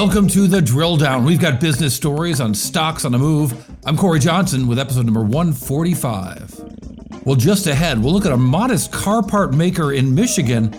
[0.00, 1.24] Welcome to the drill down.
[1.24, 3.68] We've got business stories on stocks on the move.
[3.84, 7.24] I'm Cory Johnson with episode number 145.
[7.24, 10.70] Well, just ahead, we'll look at a modest car part maker in Michigan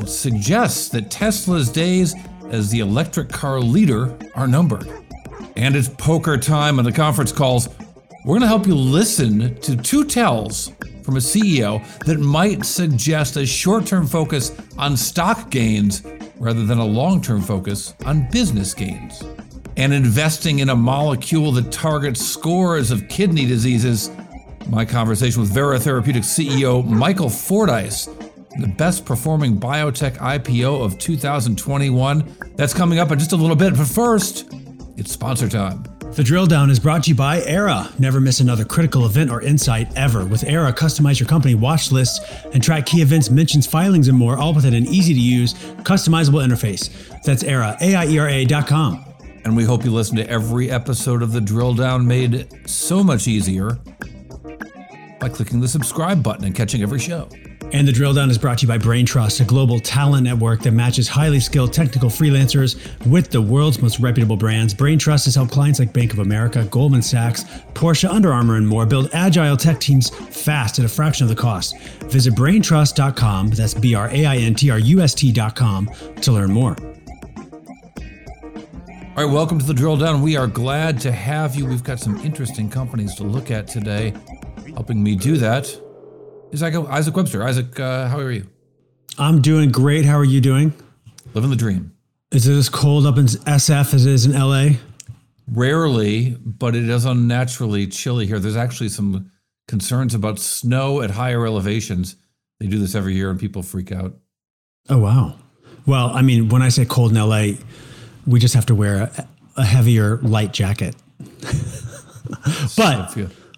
[0.00, 2.16] that suggests that Tesla's days
[2.48, 4.90] as the electric car leader are numbered.
[5.54, 7.68] And it's poker time on the conference calls.
[8.24, 10.72] We're going to help you listen to two tells
[11.04, 16.02] from a CEO that might suggest a short term focus on stock gains
[16.38, 19.22] rather than a long term focus on business gains.
[19.76, 24.10] And investing in a molecule that targets scores of kidney diseases.
[24.68, 28.06] My conversation with Vera Therapeutics CEO Michael Fordyce,
[28.58, 32.36] the best performing biotech IPO of 2021.
[32.56, 34.52] That's coming up in just a little bit, but first,
[34.96, 35.84] it's sponsor time.
[36.16, 38.00] The drill down is brought to you by Aiera.
[38.00, 40.24] Never miss another critical event or insight ever.
[40.24, 42.20] With Aiera, customize your company watch lists
[42.54, 46.42] and track key events, mentions, filings, and more, all within an easy to use, customizable
[46.42, 46.88] interface.
[47.22, 47.76] That's Era.
[47.82, 49.04] Aiera, A-I-E-R-A.com.
[49.44, 53.28] And we hope you listen to every episode of The Drill Down made so much
[53.28, 53.78] easier
[55.20, 57.28] by clicking the subscribe button and catching every show.
[57.72, 60.70] And the drill down is brought to you by Braintrust, a global talent network that
[60.70, 64.72] matches highly skilled technical freelancers with the world's most reputable brands.
[64.72, 67.42] Braintrust has helped clients like Bank of America, Goldman Sachs,
[67.74, 71.34] Porsche, Under Armour, and more build agile tech teams fast at a fraction of the
[71.34, 71.76] cost.
[72.04, 76.52] Visit braintrust.com, that's B R A I N T R U S T.com, to learn
[76.52, 76.76] more.
[79.16, 80.22] All right, welcome to the drill down.
[80.22, 81.66] We are glad to have you.
[81.66, 84.14] We've got some interesting companies to look at today.
[84.76, 85.80] Helping me do that
[86.56, 87.42] is Isaac Webster.
[87.42, 88.46] Isaac, uh, how are you?
[89.18, 90.04] I'm doing great.
[90.04, 90.72] How are you doing?
[91.34, 91.92] Living the dream.
[92.30, 94.78] Is it as cold up in SF as it is in LA?
[95.48, 98.38] Rarely, but it is unnaturally chilly here.
[98.38, 99.30] There's actually some
[99.68, 102.16] concerns about snow at higher elevations.
[102.58, 104.14] They do this every year and people freak out.
[104.88, 105.36] Oh, wow.
[105.84, 107.58] Well, I mean, when I say cold in LA,
[108.26, 110.96] we just have to wear a, a heavier light jacket.
[112.76, 113.14] but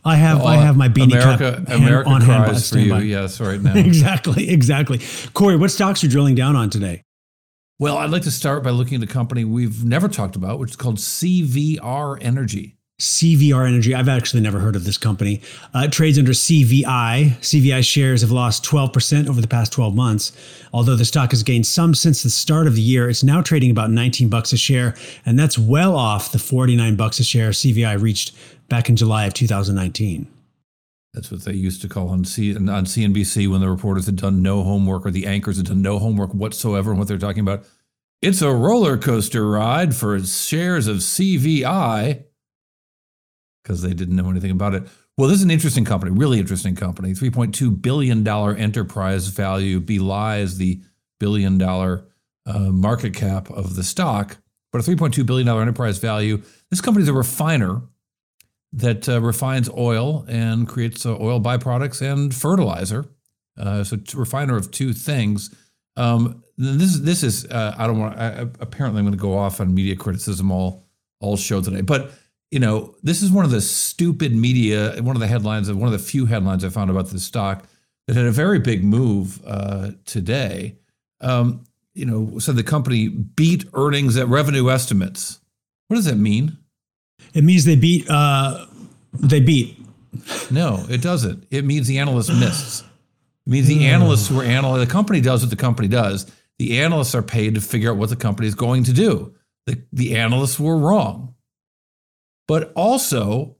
[0.09, 2.97] I have I have my beanie America, cap America on hand cries for you.
[2.97, 3.75] Yes, right now.
[3.75, 5.01] exactly, exactly.
[5.35, 7.03] Cory, what stocks are drilling down on today?
[7.79, 10.71] Well, I'd like to start by looking at a company we've never talked about, which
[10.71, 12.75] is called CVR Energy.
[13.01, 13.95] CVR Energy.
[13.95, 15.41] I've actually never heard of this company.
[15.73, 17.37] Uh, it trades under CVI.
[17.39, 20.33] CVI shares have lost 12% over the past 12 months.
[20.73, 23.71] Although the stock has gained some since the start of the year, it's now trading
[23.71, 28.03] about 19 bucks a share, and that's well off the 49 bucks a share CVI
[28.03, 28.35] reached
[28.69, 30.27] back in July of 2019.
[31.15, 34.43] That's what they used to call on, C- on CNBC when the reporters had done
[34.43, 37.65] no homework or the anchors had done no homework whatsoever on what they're talking about.
[38.21, 42.25] It's a roller coaster ride for shares of CVI
[43.63, 44.85] because they didn't know anything about it.
[45.17, 47.13] Well, this is an interesting company, really interesting company.
[47.13, 50.81] $3.2 billion enterprise value belies the
[51.19, 52.05] billion dollar
[52.47, 54.39] uh, market cap of the stock,
[54.73, 56.41] but a $3.2 billion enterprise value.
[56.71, 57.83] This company is a refiner
[58.73, 63.07] that uh, refines oil and creates uh, oil byproducts and fertilizer.
[63.57, 65.55] Uh, so, refiner of two things.
[65.97, 68.19] Um, this this is uh, I don't want.
[68.61, 70.87] apparently, I'm going to go off on media criticism all
[71.21, 72.13] all show today, but
[72.51, 75.03] you know, this is one of the stupid media.
[75.03, 77.65] One of the headlines one of the few headlines I found about this stock
[78.07, 80.77] that had a very big move uh, today.
[81.21, 81.65] Um,
[81.95, 85.41] you know, said the company beat earnings at revenue estimates.
[85.89, 86.59] What does that mean?
[87.35, 88.09] It means they beat.
[88.09, 88.67] Uh,
[89.13, 89.79] they beat.
[90.51, 91.47] No, it doesn't.
[91.51, 92.85] It means the analyst missed.
[93.47, 96.31] It means the analysts who are analyzing the company does what the company does.
[96.59, 99.35] The analysts are paid to figure out what the company is going to do.
[99.67, 101.35] The, the analysts were wrong.
[102.47, 103.59] But also,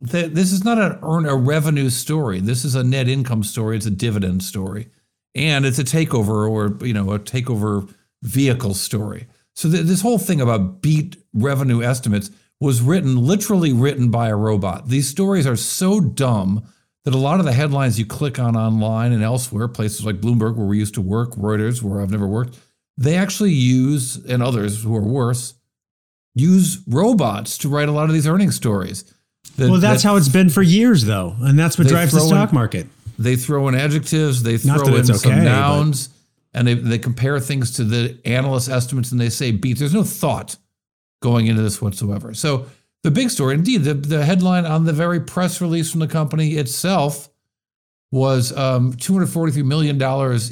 [0.00, 2.40] that this is not an earn a revenue story.
[2.40, 3.76] This is a net income story.
[3.76, 4.88] It's a dividend story,
[5.34, 7.92] and it's a takeover or you know a takeover
[8.22, 9.26] vehicle story.
[9.54, 12.30] So th- this whole thing about beat revenue estimates
[12.64, 14.88] was written, literally written by a robot.
[14.88, 16.66] These stories are so dumb
[17.04, 20.56] that a lot of the headlines you click on online and elsewhere, places like Bloomberg,
[20.56, 22.58] where we used to work, Reuters, where I've never worked,
[22.96, 25.54] they actually use, and others who are worse,
[26.34, 29.04] use robots to write a lot of these earnings stories.
[29.56, 32.20] That, well, that's that, how it's been for years, though, and that's what drives the
[32.20, 32.86] stock in, market.
[33.18, 36.08] They throw in adjectives, they throw in some okay, but- nouns,
[36.54, 39.80] and they, they compare things to the analyst estimates and they say beats.
[39.80, 40.56] There's no thought
[41.24, 42.34] going into this whatsoever.
[42.34, 42.66] So
[43.02, 46.50] the big story, indeed, the, the headline on the very press release from the company
[46.52, 47.30] itself
[48.12, 50.00] was um, $243 million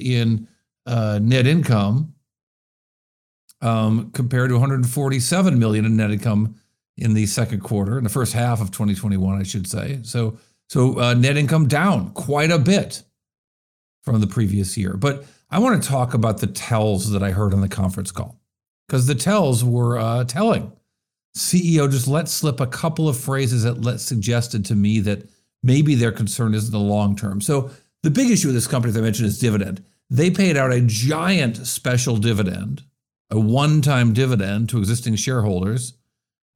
[0.00, 0.48] in
[0.86, 2.14] uh, net income
[3.60, 6.56] um, compared to 147 million in net income
[6.96, 10.00] in the second quarter, in the first half of 2021, I should say.
[10.04, 10.38] So,
[10.70, 13.02] so uh, net income down quite a bit
[14.02, 14.96] from the previous year.
[14.96, 18.41] But I want to talk about the tells that I heard on the conference call
[18.92, 20.70] because the tells were uh, telling.
[21.34, 25.26] CEO just let slip a couple of phrases that let suggested to me that
[25.62, 27.40] maybe their concern isn't the long term.
[27.40, 27.70] So
[28.02, 29.82] the big issue with this company, as I mentioned, is dividend.
[30.10, 32.82] They paid out a giant special dividend,
[33.30, 35.94] a one-time dividend to existing shareholders,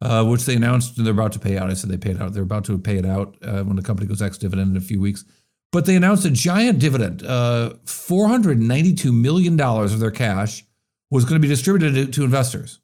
[0.03, 1.71] uh, which they announced they're about to pay out.
[1.71, 2.35] I said they paid out.
[2.35, 5.01] They're about to pay it out uh, when the company goes ex-dividend in a few
[5.01, 5.25] weeks.
[5.73, 7.23] But they announced a giant dividend.
[7.23, 10.66] Uh, $492 million of their cash
[11.11, 12.81] was going to be distributed to, to investors.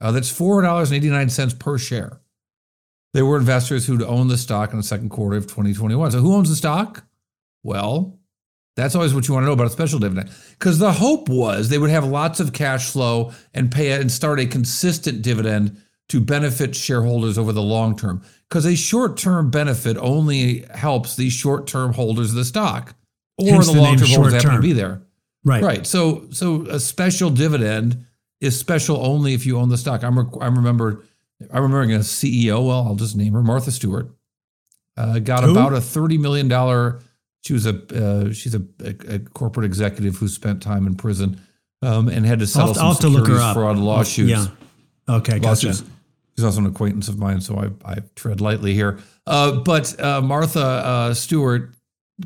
[0.00, 2.20] Uh, that's $4.89 per share.
[3.12, 6.12] They were investors who'd owned the stock in the second quarter of 2021.
[6.12, 7.04] So who owns the stock?
[7.62, 8.18] Well,
[8.76, 10.30] that's always what you want to know about a special dividend.
[10.50, 14.40] Because the hope was they would have lots of cash flow and pay and start
[14.40, 18.22] a consistent dividend to benefit shareholders over the long term.
[18.48, 22.94] Because a short term benefit only helps these short term holders of the stock
[23.38, 25.02] or Hence the the long term holders that happen to be there.
[25.44, 25.62] Right.
[25.62, 25.86] Right.
[25.86, 28.04] So so a special dividend
[28.40, 30.02] is special only if you own the stock.
[30.02, 31.04] I'm rec- I remember
[31.52, 32.66] I remember a CEO.
[32.66, 34.10] Well, I'll just name her Martha Stewart.
[34.96, 35.52] Uh, got Who?
[35.52, 37.00] about a thirty million dollar.
[37.42, 41.40] She was a uh, she's a, a, a corporate executive who spent time in prison
[41.80, 44.30] um, and had to settle I'll, some I'll have look her securities fraud lawsuits.
[44.30, 44.46] Yeah.
[45.08, 45.38] Okay.
[45.38, 45.72] Gotcha.
[45.72, 48.98] She's also an acquaintance of mine, so I, I tread lightly here.
[49.26, 51.74] Uh, but uh, Martha uh, Stewart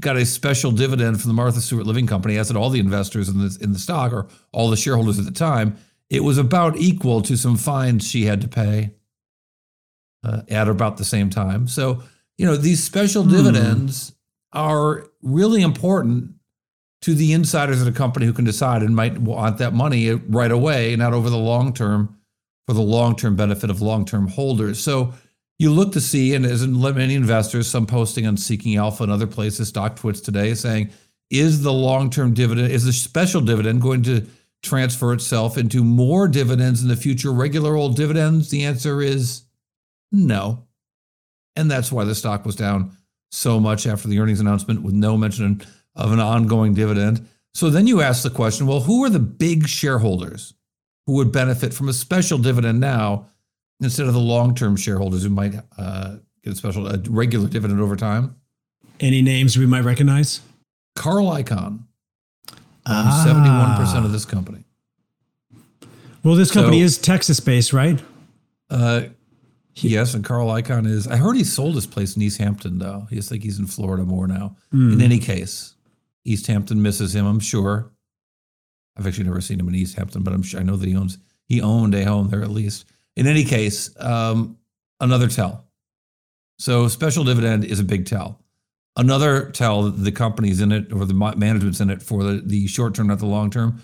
[0.00, 3.29] got a special dividend from the Martha Stewart Living Company, as did all the investors
[3.29, 5.76] in the in the stock or all the shareholders at the time.
[6.11, 8.94] It was about equal to some fines she had to pay
[10.25, 11.69] uh, at about the same time.
[11.69, 12.02] So
[12.38, 13.31] you know these special Hmm.
[13.31, 14.12] dividends
[14.52, 16.31] are really important
[17.02, 20.50] to the insiders of the company who can decide and might want that money right
[20.50, 22.17] away, not over the long term
[22.67, 24.81] for the long term benefit of long term holders.
[24.82, 25.12] So
[25.58, 29.26] you look to see, and as many investors, some posting on Seeking Alpha and other
[29.26, 30.90] places, StockTwits today, saying,
[31.30, 34.26] is the long term dividend, is the special dividend going to
[34.62, 38.50] transfer itself into more dividends in the future, regular old dividends?
[38.50, 39.42] The answer is
[40.10, 40.66] no.
[41.56, 42.96] And that's why the stock was down
[43.30, 45.62] so much after the earnings announcement with no mention
[45.94, 47.28] of an ongoing dividend.
[47.52, 50.54] So then you ask the question well, who are the big shareholders
[51.06, 53.28] who would benefit from a special dividend now
[53.84, 57.81] instead of the long term shareholders who might uh, get a special, a regular dividend
[57.81, 58.36] over time?
[59.00, 60.40] Any names we might recognize?
[60.96, 61.81] Carl Icahn
[62.50, 63.25] owns Ah.
[63.86, 64.64] 71% of this company.
[66.22, 68.00] Well, this company So- is Texas based, right?
[68.70, 69.02] Uh,
[69.76, 71.06] yes, and Carl Icahn is.
[71.06, 73.06] I heard he sold his place in East Hampton, though.
[73.10, 74.56] He's think he's in Florida more now.
[74.72, 75.75] In any case,
[76.25, 77.26] East Hampton misses him.
[77.26, 77.90] I'm sure.
[78.96, 80.96] I've actually never seen him in East Hampton, but I'm sure I know that he
[80.96, 82.86] owns he owned a home there at least.
[83.16, 84.58] In any case, um,
[85.00, 85.64] another tell.
[86.58, 88.40] So special dividend is a big tell.
[88.96, 92.43] Another tell that the company's in it or the ma- management's in it for the,
[92.44, 93.81] the short term, not the long term.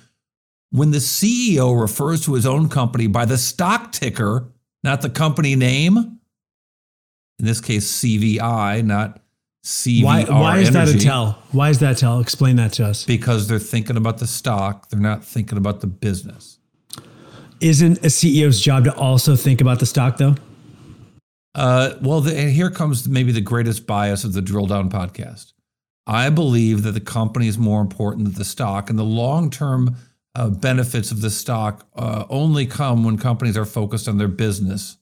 [0.70, 4.52] When the CEO refers to his own company by the stock ticker,
[4.84, 9.20] not the company name, in this case CVI, not
[9.64, 11.42] CVR Why, why is that a tell?
[11.50, 12.20] Why is that tell?
[12.20, 13.04] Explain that to us.
[13.04, 16.59] Because they're thinking about the stock, they're not thinking about the business.
[17.60, 20.34] Isn't a CEO's job to also think about the stock, though?
[21.54, 25.52] Uh, well, the, and here comes maybe the greatest bias of the Drill Down podcast.
[26.06, 29.96] I believe that the company is more important than the stock, and the long term
[30.34, 34.96] uh, benefits of the stock uh, only come when companies are focused on their business,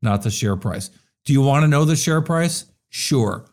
[0.00, 0.90] not the share price.
[1.24, 2.66] Do you want to know the share price?
[2.90, 3.44] Sure.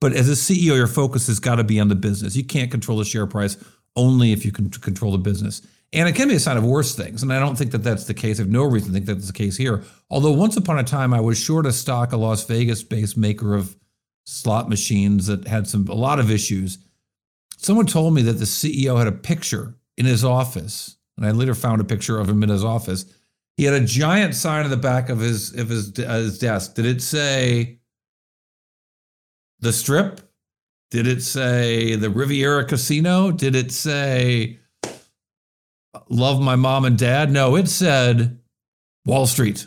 [0.00, 2.34] But as a CEO, your focus has got to be on the business.
[2.34, 3.56] You can't control the share price
[3.94, 5.62] only if you can control the business.
[5.92, 7.22] And it can be a sign of worse things.
[7.22, 8.38] And I don't think that that's the case.
[8.38, 9.82] I have no reason to think that's the case here.
[10.08, 13.54] Although once upon a time, I was short a stock, a Las Vegas based maker
[13.54, 13.76] of
[14.24, 16.78] slot machines that had some a lot of issues.
[17.56, 21.54] Someone told me that the CEO had a picture in his office, and I later
[21.54, 23.04] found a picture of him in his office.
[23.56, 26.74] He had a giant sign in the back of his of his, uh, his desk.
[26.74, 27.80] Did it say
[29.58, 30.20] the Strip?
[30.90, 33.30] Did it say the Riviera Casino?
[33.32, 34.59] Did it say
[36.08, 37.30] love my mom and dad?
[37.30, 38.38] No, it said
[39.04, 39.66] Wall Street.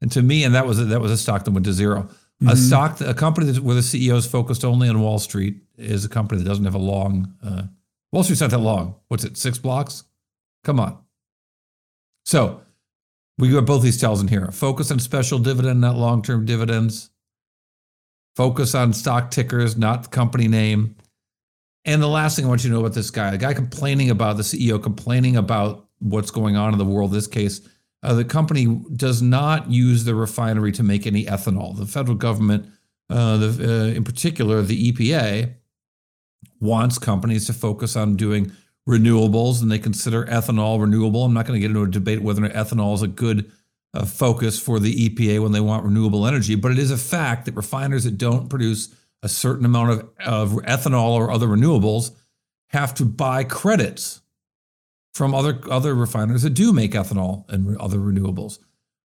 [0.00, 2.02] And to me, and that was a, that was a stock that went to zero.
[2.42, 2.48] Mm-hmm.
[2.48, 6.04] A stock, a company that, where the CEO is focused only on Wall Street is
[6.04, 7.34] a company that doesn't have a long.
[7.42, 7.62] Uh,
[8.12, 8.96] Wall Street's not that long.
[9.08, 9.36] What's it?
[9.36, 10.04] Six blocks?
[10.64, 10.98] Come on.
[12.24, 12.62] So
[13.38, 14.50] we got both these tells in here.
[14.52, 17.10] Focus on special dividend, not long-term dividends.
[18.36, 20.96] Focus on stock tickers, not company name.
[21.84, 24.10] And the last thing I want you to know about this guy, the guy complaining
[24.10, 27.60] about the CEO complaining about what's going on in the world, this case,
[28.02, 31.76] uh, the company does not use the refinery to make any ethanol.
[31.76, 32.66] The federal government,
[33.10, 35.54] uh, the, uh, in particular, the EPA,
[36.60, 38.52] wants companies to focus on doing
[38.88, 41.24] renewables, and they consider ethanol renewable.
[41.24, 43.50] I'm not going to get into a debate whether ethanol is a good
[43.94, 47.46] uh, focus for the EPA when they want renewable energy, but it is a fact
[47.46, 52.12] that refiners that don't produce a certain amount of, of ethanol or other renewables
[52.68, 54.20] have to buy credits
[55.14, 58.58] from other other refiners that do make ethanol and other renewables.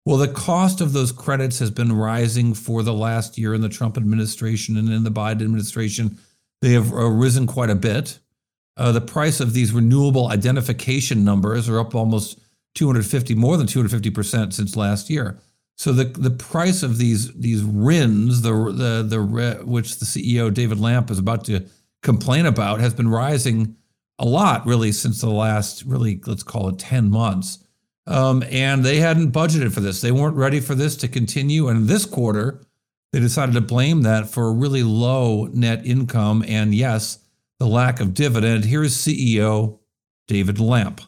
[0.06, 3.68] Well, the cost of those credits has been rising for the last year in the
[3.68, 6.18] Trump administration and in the Biden administration.
[6.62, 8.18] They have risen quite a bit.
[8.78, 12.38] Uh, the price of these renewable identification numbers are up almost
[12.76, 15.38] 250, more than 250 percent since last year.
[15.76, 20.80] So the the price of these these RINs, the the the which the CEO David
[20.80, 21.66] Lamp is about to
[22.02, 23.76] complain about, has been rising
[24.18, 27.58] a lot really since the last really let's call it 10 months.
[28.06, 30.00] Um, and they hadn't budgeted for this.
[30.00, 31.68] They weren't ready for this to continue.
[31.68, 32.62] And this quarter
[33.12, 37.18] they decided to blame that for a really low net income and yes
[37.58, 38.64] the lack of dividend.
[38.64, 39.78] Here's ceo
[40.26, 41.02] david lamp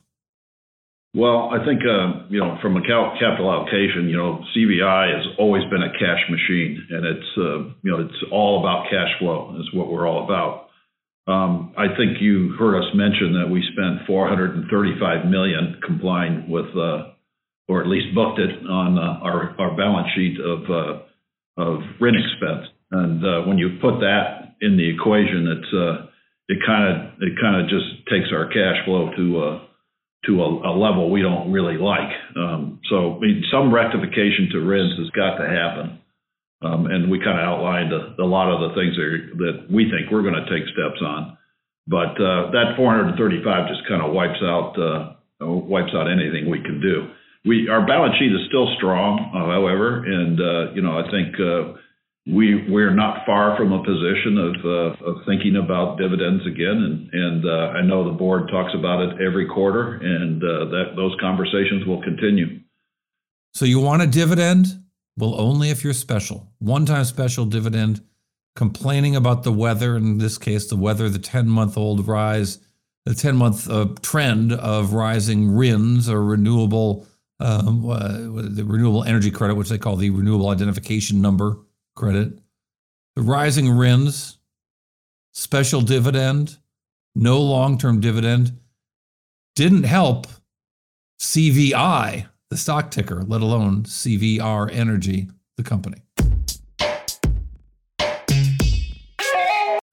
[1.19, 5.65] well, I think uh, you know from a capital allocation, you know CVI has always
[5.65, 9.59] been a cash machine, and it's uh, you know it's all about cash flow.
[9.59, 10.71] Is what we're all about.
[11.27, 17.11] Um, I think you heard us mention that we spent 435 million complying with, uh,
[17.67, 22.15] or at least booked it on uh, our our balance sheet of uh, of RIN
[22.15, 22.71] expense.
[22.93, 25.75] And when you put that in the equation, it's
[26.47, 29.68] it kind of it kind of just takes our cash flow to
[30.27, 32.11] to a, a level we don't really like.
[32.37, 35.99] Um, so I mean, some rectification to RINs has got to happen.
[36.61, 39.87] Um, and we kind of outlined a, a, lot of the things that, that we
[39.95, 41.39] think we're going to take steps on.
[41.87, 43.15] But uh, that 435
[43.69, 47.09] just kind of wipes out uh, wipes out anything we can do.
[47.47, 51.39] We our balance sheet is still strong, uh, however, and uh, you know I think
[51.39, 51.79] uh,
[52.29, 57.45] we we're not far from a position of uh, of thinking about dividends again, and
[57.45, 62.03] and I know the board talks about it every quarter, and that those conversations will
[62.03, 62.61] continue.
[63.55, 64.67] So you want a dividend?
[65.17, 66.53] Well, only if you're special.
[66.59, 68.03] One time special dividend,
[68.55, 72.59] complaining about the weather, in this case, the weather, the 10 month old rise,
[73.05, 77.07] the 10 month uh, trend of rising RINs or renewable,
[77.41, 81.57] um, uh, the renewable energy credit, which they call the renewable identification number
[81.99, 82.39] credit.
[83.17, 84.39] The rising RINs,
[85.33, 86.57] special dividend,
[87.17, 88.57] no long term dividend,
[89.57, 90.29] didn't help
[91.21, 96.01] CVI the stock ticker, let alone CVR Energy, the company.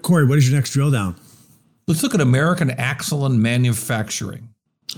[0.04, 1.16] Cory, what is your next drill down?
[1.88, 4.50] Let's look at American Axle and Manufacturing.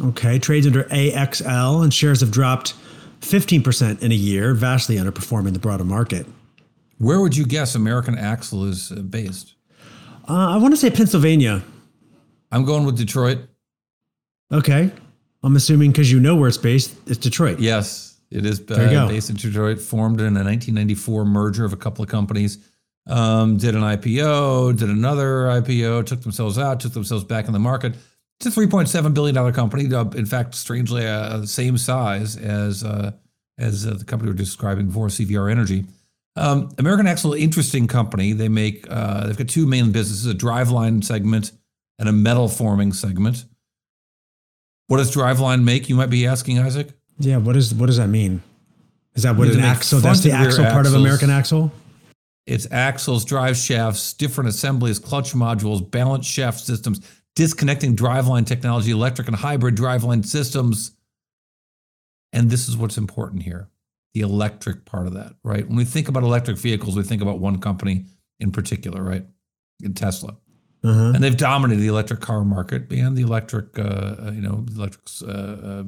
[0.03, 2.73] Okay, trades under AXL and shares have dropped
[3.21, 6.27] 15% in a year, vastly underperforming the broader market.
[6.97, 9.55] Where would you guess American Axle is uh, based?
[10.27, 11.63] Uh, I want to say Pennsylvania.
[12.51, 13.39] I'm going with Detroit.
[14.51, 14.91] Okay.
[15.43, 17.59] I'm assuming because you know where it's based, it's Detroit.
[17.59, 19.79] Yes, it is uh, based in Detroit.
[19.79, 22.57] Formed in a 1994 merger of a couple of companies.
[23.07, 27.59] Um, did an IPO, did another IPO, took themselves out, took themselves back in the
[27.59, 27.95] market.
[28.39, 29.93] It's a 3.7 billion dollar company.
[29.93, 33.11] Uh, in fact, strangely, uh, the same size as uh,
[33.57, 35.85] as uh, the company we're describing before, CVR Energy.
[36.37, 38.33] Um, American Axle, interesting company.
[38.33, 41.51] They make uh, they've got two main businesses: a driveline segment
[41.99, 43.45] and a metal forming segment.
[44.87, 45.89] What does Driveline make?
[45.89, 46.89] You might be asking, Isaac.
[47.19, 48.41] Yeah, what is what does that mean?
[49.15, 49.99] Is that what an axle?
[49.99, 50.93] That's the axle part axles.
[50.93, 51.71] of American Axle.
[52.45, 57.01] It's axles, drive shafts, different assemblies, clutch modules, balance shaft systems,
[57.35, 60.91] disconnecting driveline technology, electric and hybrid driveline systems.
[62.31, 63.67] And this is what's important here
[64.17, 65.67] the electric part of that, right?
[65.67, 68.05] When we think about electric vehicles, we think about one company
[68.39, 69.25] in particular, right?
[69.83, 70.37] In Tesla.
[70.83, 71.11] Uh-huh.
[71.13, 75.03] And they've dominated the electric car market and the electric, uh, uh you know, electric,
[75.23, 75.83] uh, uh,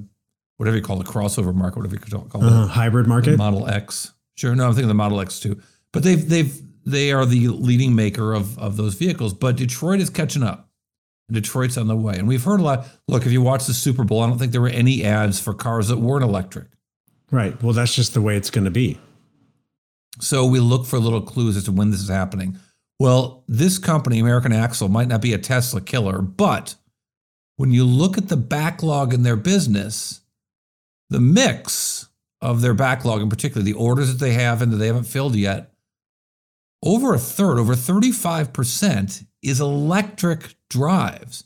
[0.57, 4.13] whatever you call the crossover market, whatever you call it, hybrid market, Model X.
[4.35, 5.59] Sure, no, I'm thinking the Model X too.
[5.91, 9.33] But they've they've they are the leading maker of of those vehicles.
[9.33, 10.69] But Detroit is catching up.
[11.31, 12.87] Detroit's on the way, and we've heard a lot.
[13.07, 15.53] Look, if you watch the Super Bowl, I don't think there were any ads for
[15.53, 16.67] cars that weren't electric.
[17.31, 17.61] Right.
[17.61, 18.99] Well, that's just the way it's going to be.
[20.19, 22.57] So we look for little clues as to when this is happening.
[22.99, 26.75] Well, this company, American Axle, might not be a Tesla killer, but
[27.55, 30.21] when you look at the backlog in their business,
[31.09, 32.09] the mix
[32.41, 35.35] of their backlog, in particular, the orders that they have and that they haven't filled
[35.35, 35.71] yet,
[36.83, 41.43] over a third, over 35% is electric drives.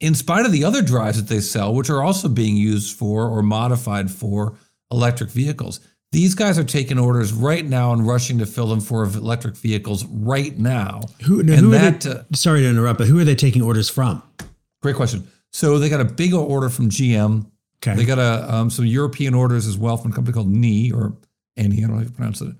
[0.00, 3.28] In spite of the other drives that they sell, which are also being used for
[3.28, 4.56] or modified for
[4.94, 5.80] electric vehicles.
[6.12, 10.04] These guys are taking orders right now and rushing to fill them for electric vehicles
[10.06, 11.00] right now.
[11.24, 13.90] Who, now, who that, they, uh, sorry to interrupt, but who are they taking orders
[13.90, 14.22] from?
[14.80, 15.26] Great question.
[15.52, 17.46] So they got a big order from GM.
[17.82, 17.96] Okay.
[17.96, 21.16] They got a um, some European orders as well from a company called NI or
[21.56, 22.54] NI, I don't know how you pronounce it.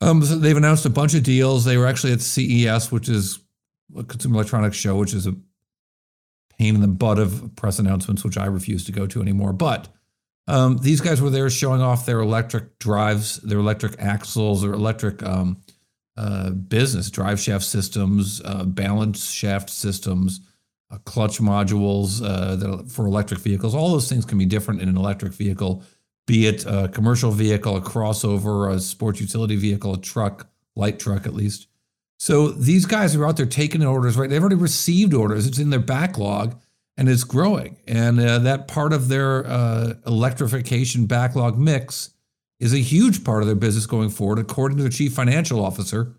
[0.00, 1.64] Um, so they've announced a bunch of deals.
[1.64, 3.38] They were actually at CES, which is
[3.96, 5.34] a consumer electronics show, which is a
[6.58, 9.52] pain in the butt of press announcements, which I refuse to go to anymore.
[9.52, 9.88] But
[10.48, 15.22] um, these guys were there showing off their electric drives, their electric axles, their electric
[15.22, 15.62] um,
[16.16, 20.40] uh, business drive shaft systems, uh, balance shaft systems,
[20.90, 23.74] uh, clutch modules uh, for electric vehicles.
[23.74, 25.82] All those things can be different in an electric vehicle,
[26.26, 31.26] be it a commercial vehicle, a crossover, a sports utility vehicle, a truck, light truck
[31.26, 31.68] at least.
[32.18, 34.30] So these guys are out there taking orders, right?
[34.30, 35.46] They've already received orders.
[35.46, 36.60] It's in their backlog
[36.96, 37.78] and it's growing.
[37.86, 42.10] And uh, that part of their uh, electrification backlog mix
[42.60, 46.14] is a huge part of their business going forward, according to the chief financial officer,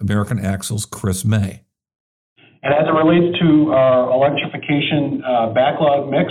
[0.00, 1.62] American Axle's Chris May.
[2.62, 6.30] And as it relates to our electrification uh, backlog mix,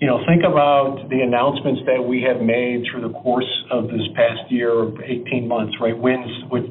[0.00, 4.02] you know, think about the announcements that we have made through the course of this
[4.14, 5.96] past year, 18 months, right?
[5.96, 6.64] Wins with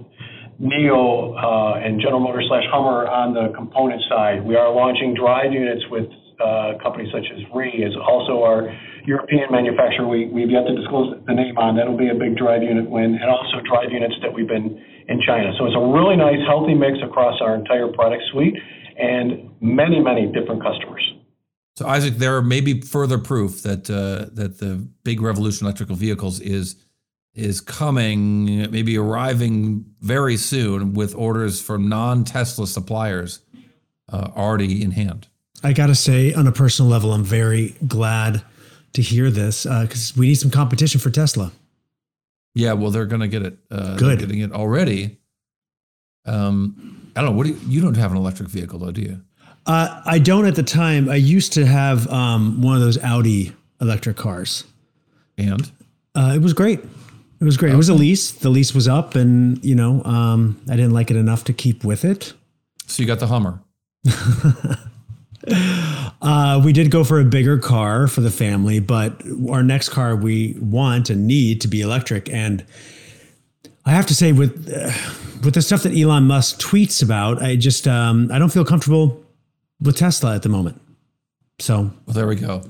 [0.62, 4.46] NIO uh, and General Motors slash Hummer on the component side.
[4.46, 6.31] We are launching drive units with uh,
[6.84, 8.72] companies such as REE is also our
[9.06, 10.08] European manufacturer.
[10.08, 11.76] We, we've yet to disclose the name on.
[11.76, 15.22] That'll be a big drive unit win, and also drive units that we've been in
[15.26, 15.52] China.
[15.58, 18.56] So it's a really nice, healthy mix across our entire product suite
[18.98, 21.02] and many, many different customers.
[21.76, 26.40] So Isaac, there may be further proof that uh, that the big revolution electrical vehicles
[26.40, 26.76] is
[27.34, 33.40] is coming, maybe arriving very soon with orders from non-Tesla suppliers
[34.12, 35.28] uh, already in hand.
[35.64, 38.44] I got to say, on a personal level, I'm very glad
[38.94, 41.52] to hear this because uh, we need some competition for Tesla.
[42.54, 43.58] Yeah, well, they're going to get it.
[43.70, 45.18] Uh, Good, getting it already.
[46.26, 47.38] Um, I don't know.
[47.38, 49.22] What do you, you don't have an electric vehicle though, do you?
[49.66, 51.10] Uh, I don't at the time.
[51.10, 54.64] I used to have um, one of those Audi electric cars,
[55.38, 55.72] and
[56.16, 56.80] uh, it was great.
[56.80, 57.70] It was great.
[57.70, 57.76] Okay.
[57.76, 58.32] It was a lease.
[58.32, 61.84] The lease was up, and you know, um, I didn't like it enough to keep
[61.84, 62.34] with it.
[62.88, 63.62] So you got the Hummer.
[66.22, 70.16] Uh, we did go for a bigger car for the family, but our next car
[70.16, 72.30] we want and need to be electric.
[72.30, 72.64] And
[73.86, 74.92] I have to say, with uh,
[75.44, 79.26] with the stuff that Elon Musk tweets about, I just um, I don't feel comfortable
[79.80, 80.80] with Tesla at the moment.
[81.60, 82.64] So well, there we go.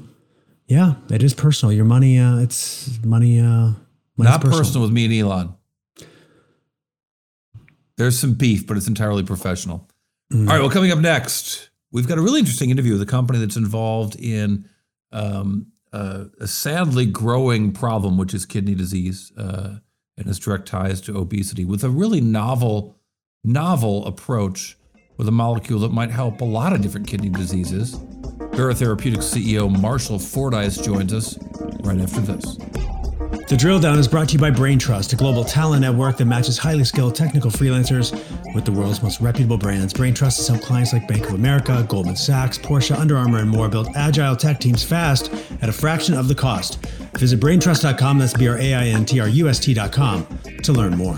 [0.68, 1.74] Yeah, it is personal.
[1.74, 3.42] Your money, uh, it's money.
[3.42, 3.74] Uh,
[4.18, 4.58] Not personal.
[4.60, 5.56] personal with me and Elon.
[7.98, 9.90] There's some beef, but it's entirely professional.
[10.32, 10.48] Mm.
[10.48, 10.62] All right.
[10.62, 11.71] Well, coming up next.
[11.92, 14.70] We've got a really interesting interview with a company that's involved in
[15.12, 19.76] um, uh, a sadly growing problem, which is kidney disease uh,
[20.18, 22.98] and its direct ties to obesity, with a really novel,
[23.44, 24.78] novel approach
[25.18, 28.00] with a molecule that might help a lot of different kidney diseases.
[28.54, 31.38] Vera Therapeutics CEO Marshall Fordyce joins us
[31.82, 33.01] right after this.
[33.32, 36.58] The Drill Down is brought to you by BrainTrust, a global talent network that matches
[36.58, 38.12] highly skilled technical freelancers
[38.54, 39.94] with the world's most reputable brands.
[39.94, 43.70] BrainTrust has helped clients like Bank of America, Goldman Sachs, Porsche, Under Armour, and more
[43.70, 46.86] build agile tech teams fast at a fraction of the cost.
[47.18, 50.28] Visit braintrust.com, that's B R A I N T R U S T.com,
[50.64, 51.18] to learn more.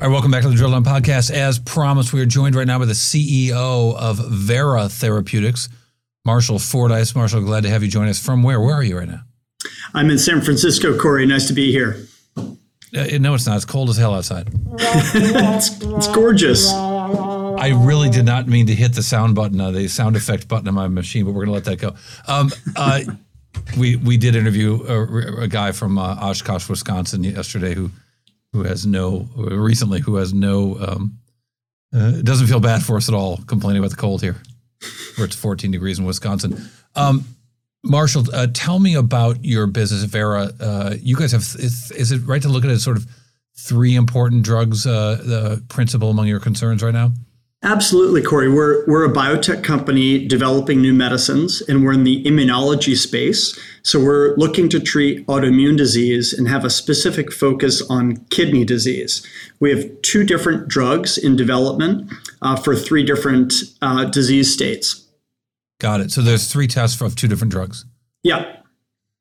[0.00, 1.30] All right, welcome back to the Drill Down Podcast.
[1.30, 5.68] As promised, we are joined right now by the CEO of Vera Therapeutics.
[6.24, 7.14] Marshall Fordyce.
[7.14, 8.18] Marshall, glad to have you join us.
[8.22, 8.60] From where?
[8.60, 9.22] Where are you right now?
[9.94, 11.26] I'm in San Francisco, Cory.
[11.26, 12.06] Nice to be here.
[12.36, 13.56] Uh, no, it's not.
[13.56, 14.48] It's cold as hell outside.
[14.78, 16.72] it's, it's, gorgeous.
[16.72, 20.66] I really did not mean to hit the sound button, uh, the sound effect button
[20.66, 21.94] on my machine, but we're going to let that go.
[22.26, 23.02] Um, uh,
[23.78, 27.90] we we did interview a, a guy from uh, Oshkosh, Wisconsin, yesterday who
[28.52, 31.18] who has no recently who has no um,
[31.94, 34.36] uh, doesn't feel bad for us at all, complaining about the cold here
[35.16, 36.70] where it's 14 degrees in Wisconsin.
[36.94, 37.24] Um,
[37.82, 40.50] Marshall, uh, tell me about your business, Vera.
[40.60, 43.06] Uh, you guys have, is, is, it right to look at it as sort of
[43.56, 47.12] three important drugs, uh, the principal among your concerns right now?
[47.62, 48.50] Absolutely, Cory.
[48.50, 53.58] We're, we're a biotech company developing new medicines, and we're in the immunology space.
[53.82, 59.26] So we're looking to treat autoimmune disease and have a specific focus on kidney disease.
[59.58, 62.10] We have two different drugs in development
[62.42, 65.08] uh, for three different uh, disease states.
[65.78, 66.10] Got it.
[66.10, 67.84] So there's three tests of two different drugs.
[68.22, 68.56] Yeah.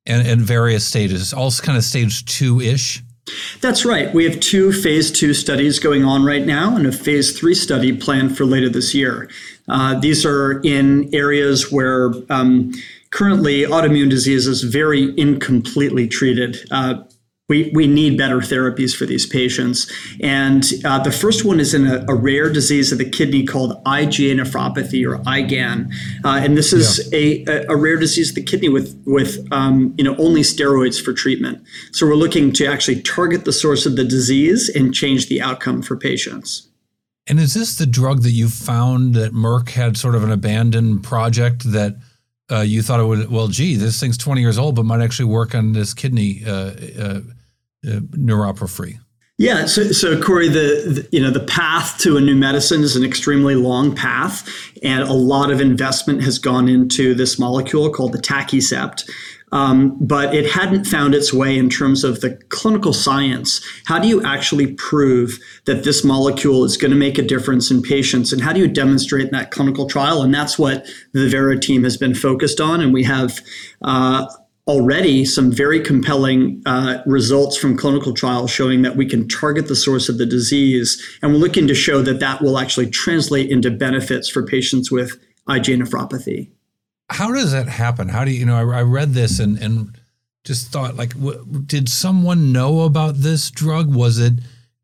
[0.06, 3.04] And in various stages, all kind of stage two ish.
[3.62, 4.14] That's right.
[4.14, 7.96] We have two phase two studies going on right now and a phase three study
[7.96, 9.30] planned for later this year.
[9.68, 12.74] Uh, these are in areas where um,
[13.12, 16.58] currently autoimmune disease is very incompletely treated.
[16.72, 17.04] Uh,
[17.50, 19.92] we, we need better therapies for these patients.
[20.22, 23.84] And uh, the first one is in a, a, rare disease of the kidney called
[23.86, 25.92] IgA nephropathy or IgAN.
[26.24, 27.42] Uh, and this is yeah.
[27.50, 31.12] a, a rare disease of the kidney with, with um, you know, only steroids for
[31.12, 31.62] treatment.
[31.92, 35.82] So we're looking to actually target the source of the disease and change the outcome
[35.82, 36.68] for patients.
[37.26, 41.04] And is this the drug that you found that Merck had sort of an abandoned
[41.04, 41.96] project that
[42.52, 45.26] uh, you thought it would, well, gee, this thing's 20 years old, but might actually
[45.26, 47.22] work on this kidney uh, uh,
[47.86, 49.00] uh, neuropathy?
[49.40, 52.98] Yeah, so, so Cory, the, the, you know the path to a new medicine is
[52.98, 54.46] an extremely long path,
[54.84, 59.10] and a lot of investment has gone into this molecule called the atacicept.
[59.54, 63.66] Um, but it hadn't found its way in terms of the clinical science.
[63.86, 67.82] How do you actually prove that this molecule is going to make a difference in
[67.82, 70.22] patients, and how do you demonstrate that clinical trial?
[70.22, 73.40] And that's what the Vera team has been focused on, and we have.
[73.82, 74.28] Uh,
[74.70, 79.76] already some very compelling uh, results from clinical trials showing that we can target the
[79.76, 81.04] source of the disease.
[81.24, 85.20] And we're looking to show that that will actually translate into benefits for patients with
[85.48, 86.52] IgA nephropathy.
[87.10, 88.10] How does that happen?
[88.10, 90.00] How do you, you know, I, I read this and, and
[90.46, 91.14] just thought, like,
[91.66, 93.96] did someone know about this drug?
[93.96, 94.34] Was it,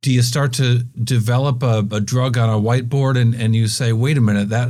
[0.01, 3.93] do you start to develop a, a drug on a whiteboard and, and you say,
[3.93, 4.69] wait a minute, that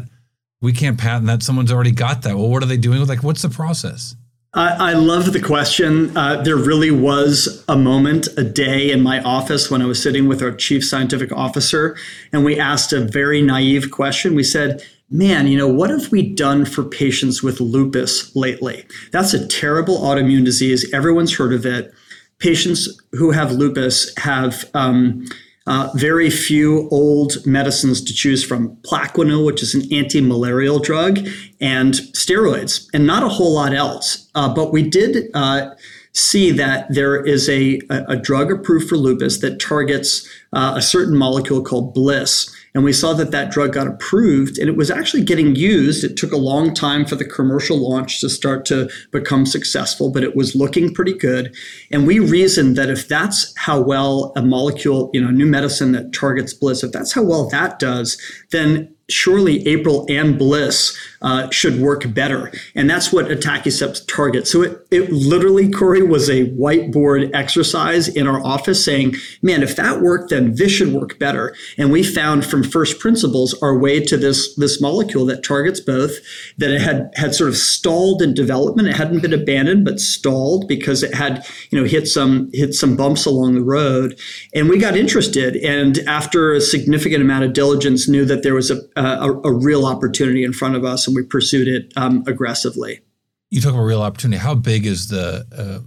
[0.60, 1.42] we can't patent that.
[1.42, 2.36] Someone's already got that.
[2.36, 3.06] Well, what are they doing?
[3.06, 4.18] Like, what's the process?
[4.56, 6.16] I, I love the question.
[6.16, 10.30] Uh, there really was a moment, a day in my office when I was sitting
[10.30, 11.98] with our chief scientific officer,
[12.32, 14.34] and we asked a very naive question.
[14.34, 18.86] We said, Man, you know, what have we done for patients with lupus lately?
[19.12, 20.92] That's a terrible autoimmune disease.
[20.94, 21.94] Everyone's heard of it.
[22.40, 25.28] Patients who have lupus have um,
[25.68, 31.28] uh, very few old medicines to choose from Plaquenil, which is an anti malarial drug,
[31.60, 34.30] and steroids, and not a whole lot else.
[34.36, 35.74] Uh, but we did uh,
[36.14, 41.18] see that there is a, a, drug approved for lupus that targets uh, a certain
[41.18, 42.55] molecule called BLyS.
[42.76, 46.04] And we saw that that drug got approved and it was actually getting used.
[46.04, 50.24] It took a long time for the commercial launch to start to become successful, but
[50.24, 51.56] it was looking pretty good.
[51.92, 56.14] And we reasoned that if that's how well a molecule, you know, new medicine that
[56.14, 61.80] targets BLyS, if that's how well that does, then surely APRIL and BLyS uh, should
[61.80, 62.52] work better.
[62.76, 64.52] And that's what atacicept targets.
[64.52, 69.76] So it, it literally, Cory, was a whiteboard exercise in our office saying, man, if
[69.76, 71.56] that worked, then this should work better.
[71.78, 76.12] And we found from first principles our way to this, this molecule that targets both,
[76.58, 78.88] that it had, had sort of stalled in development.
[78.88, 82.96] It hadn't been abandoned, but stalled because it had, you know, hit some, hit some
[82.96, 84.20] bumps along the road.
[84.54, 85.56] And we got interested.
[85.58, 89.86] And after a significant amount of diligence, knew that there was a, a, a real
[89.86, 93.02] opportunity in front of us, and we pursued it um, aggressively.
[93.50, 94.40] You talk about real opportunity.
[94.40, 95.46] How big is the?
[95.56, 95.86] Uh,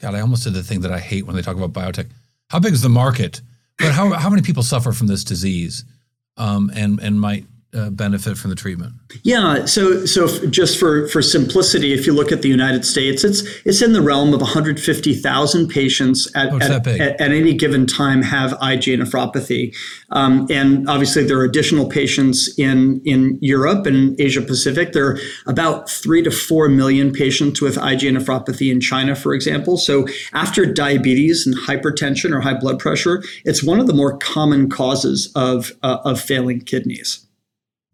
[0.00, 2.10] God, I almost did the thing that I hate when they talk about biotech.
[2.50, 3.40] How big is the market?
[3.78, 5.84] But how how many people suffer from this disease,
[6.36, 8.94] um, and and might uh, benefit from the treatment?
[9.22, 13.42] Yeah, so so just for for simplicity, if you look at the United States, it's
[13.64, 18.22] it's in the realm of 150,000 patients at, oh, at, at, at, any given time
[18.22, 19.74] have IgA nephropathy,
[20.10, 24.92] um, and obviously there are additional patients in in Europe and Asia Pacific.
[24.92, 29.76] There are about three to four million patients with IgA nephropathy in China, for example.
[29.76, 34.70] So after diabetes and hypertension or high blood pressure, it's one of the more common
[34.70, 37.25] causes of uh, of failing kidneys.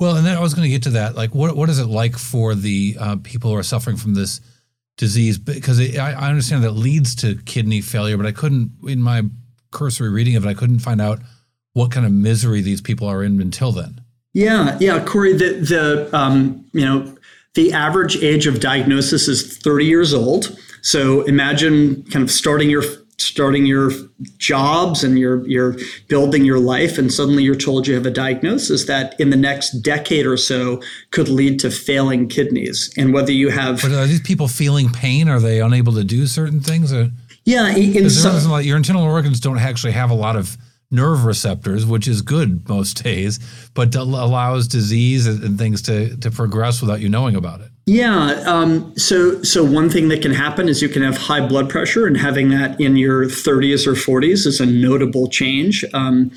[0.03, 1.15] Well, and then I was going to get to that.
[1.15, 4.41] Like, what what is it like for the uh, people who are suffering from this
[4.97, 5.39] disease?
[5.39, 9.23] Because it, I, I understand that leads to kidney failure, but I couldn't, in my
[9.71, 11.21] cursory reading of it, I couldn't find out
[11.75, 14.01] what kind of misery these people are in until then.
[14.33, 15.35] Yeah, yeah, Cory.
[15.35, 17.17] The the um, you know
[17.55, 20.59] the average age of diagnosis is 30 years old.
[20.81, 22.83] So imagine kind of starting your
[23.23, 23.91] starting your
[24.39, 25.77] jobs and you're you're
[26.09, 29.81] building your life and suddenly you're told you have a diagnosis that in the next
[29.81, 30.81] decade or so
[31.11, 32.93] could lead to failing kidneys.
[32.97, 35.29] And whether you have but are these people feeling pain?
[35.29, 36.93] Are they unable to do certain things?
[36.93, 37.11] Or
[37.45, 40.57] yeah in some, like your internal organs don't actually have a lot of
[40.93, 43.41] nerve receptors, which is good most days,
[43.75, 47.72] but allows disease and things to to progress without you knowing about it.
[47.87, 48.43] Yeah.
[48.47, 52.07] Um, so, so one thing that can happen is you can have high blood pressure,
[52.07, 55.85] and having that in your 30s or 40s is a notable change.
[55.93, 56.31] Um,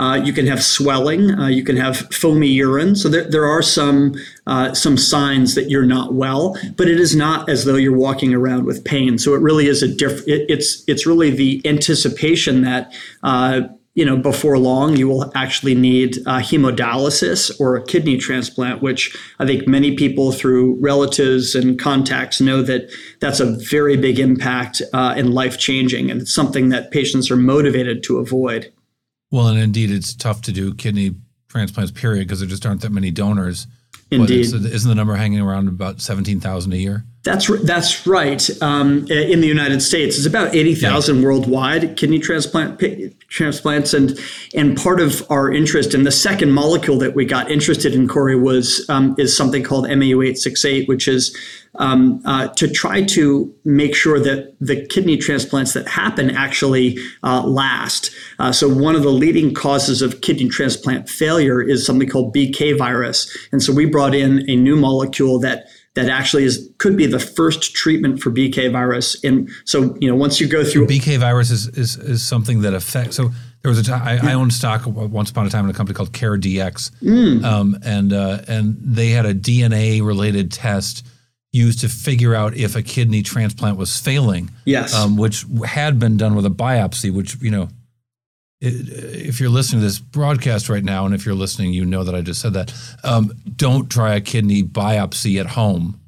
[0.00, 1.38] uh, you can have swelling.
[1.38, 2.96] Uh, you can have foamy urine.
[2.96, 4.14] So there, there are some
[4.46, 8.32] uh, some signs that you're not well, but it is not as though you're walking
[8.32, 9.18] around with pain.
[9.18, 10.26] So it really is a different.
[10.28, 13.62] It, it's it's really the anticipation that uh,
[13.94, 19.16] you know, before long, you will actually need uh, hemodialysis or a kidney transplant, which
[19.38, 24.80] I think many people through relatives and contacts know that that's a very big impact
[24.92, 26.10] uh, and life changing.
[26.10, 28.72] And it's something that patients are motivated to avoid.
[29.32, 31.16] Well, and indeed, it's tough to do kidney
[31.48, 33.66] transplants, period, because there just aren't that many donors.
[34.12, 34.46] Indeed.
[34.46, 37.04] Isn't the number hanging around about 17,000 a year?
[37.22, 38.48] That's that's right.
[38.62, 41.24] Um, in the United States, it's about eighty thousand yeah.
[41.26, 42.80] worldwide kidney transplant
[43.28, 44.18] transplants, and
[44.54, 48.36] and part of our interest in the second molecule that we got interested in, Cory,
[48.36, 51.36] was um, is something called MAU eight six eight, which is
[51.74, 57.46] um, uh, to try to make sure that the kidney transplants that happen actually uh,
[57.46, 58.10] last.
[58.38, 62.78] Uh, so one of the leading causes of kidney transplant failure is something called BK
[62.78, 67.06] virus, and so we brought in a new molecule that that actually is could be
[67.06, 69.22] the first treatment for BK virus.
[69.24, 72.74] And so, you know, once you go through BK virus is is, is something that
[72.74, 73.16] affects.
[73.16, 73.30] So
[73.62, 75.94] there was a time I, I owned stock once upon a time in a company
[75.94, 77.44] called CareDx, mm.
[77.44, 81.06] um, and uh, and they had a DNA related test
[81.52, 84.50] used to figure out if a kidney transplant was failing.
[84.64, 87.68] Yes, um, which had been done with a biopsy, which you know
[88.60, 92.14] if you're listening to this broadcast right now, and if you're listening, you know that
[92.14, 92.72] I just said that.
[93.02, 95.98] Um, don't try a kidney biopsy at home.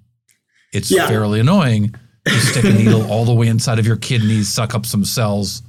[0.73, 1.07] It's yeah.
[1.07, 1.95] fairly annoying
[2.27, 5.63] to stick a needle all the way inside of your kidneys, suck up some cells,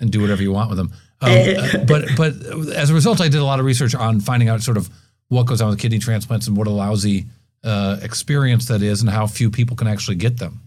[0.00, 0.92] and do whatever you want with them.
[1.20, 2.34] Um, uh, but but
[2.74, 4.88] as a result, I did a lot of research on finding out sort of
[5.28, 7.26] what goes on with kidney transplants and what a lousy
[7.64, 10.60] uh, experience that is, and how few people can actually get them.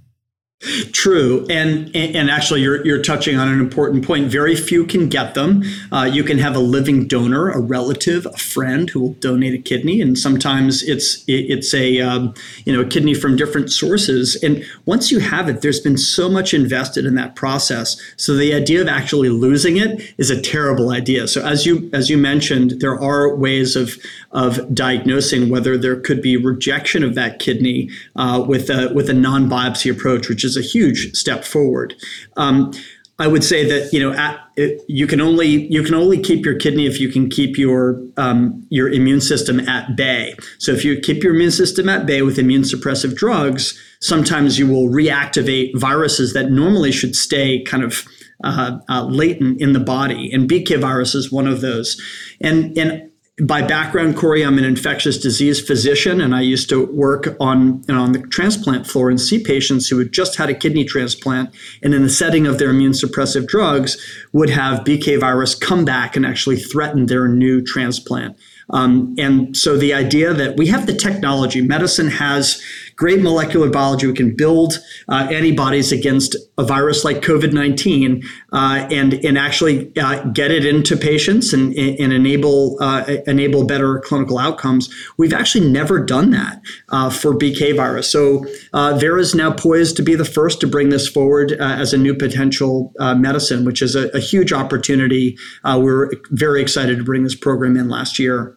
[0.91, 4.30] True, and and actually, you're you're touching on an important point.
[4.30, 5.63] Very few can get them.
[5.91, 9.58] Uh, you can have a living donor, a relative, a friend who will donate a
[9.58, 14.36] kidney, and sometimes it's it's a um, you know a kidney from different sources.
[14.43, 18.00] And once you have it, there's been so much invested in that process.
[18.17, 21.28] So the idea of actually losing it is a terrible idea.
[21.28, 23.97] So as you as you mentioned, there are ways of
[24.32, 29.13] of diagnosing whether there could be rejection of that kidney uh, with a with a
[29.13, 31.96] non biopsy approach, which is is a huge step forward.
[32.38, 32.72] Um,
[33.20, 36.44] I would say that you know at, it, you can only you can only keep
[36.44, 40.36] your kidney if you can keep your um, your immune system at bay.
[40.58, 44.66] So if you keep your immune system at bay with immune suppressive drugs, sometimes you
[44.66, 48.08] will reactivate viruses that normally should stay kind of
[48.44, 52.02] uh, uh, latent in the body, and BK virus is one of those.
[52.42, 53.11] And and
[53.41, 57.95] by background, Cory, I'm an infectious disease physician, and I used to work on you
[57.95, 61.49] know, on the transplant floor and see patients who had just had a kidney transplant,
[61.82, 63.97] and in the setting of their immune suppressive drugs,
[64.32, 68.38] would have BK virus come back and actually threaten their new transplant.
[68.69, 72.62] Um, and so the idea that we have the technology, medicine has
[73.02, 74.06] great molecular biology.
[74.06, 74.76] We can build
[75.10, 78.22] uh, antibodies against a virus like COVID 19
[78.54, 83.98] uh, and, and actually uh, get it into patients and, and enable, uh, enable better
[84.02, 84.94] clinical outcomes.
[85.18, 88.08] We've actually never done that uh, for BK virus.
[88.08, 91.96] So uh, Vera is now poised to be the first to bring this forward as
[91.96, 95.40] a new potential medicine, which is a, a huge opportunity.
[95.66, 98.56] we're very excited to bring this program in last year.